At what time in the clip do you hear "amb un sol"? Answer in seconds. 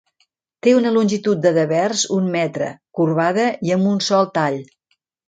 3.77-4.31